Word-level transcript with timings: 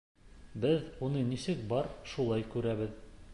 Беҙ 0.63 0.87
уны 1.09 1.21
нисек 1.33 1.61
бар, 1.75 1.91
шулай 2.15 2.47
күрәбеҙ! 2.57 2.99